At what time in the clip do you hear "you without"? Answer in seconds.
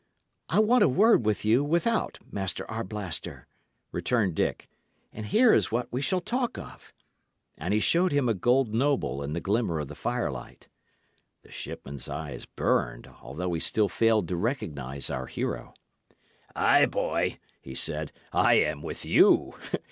1.45-2.17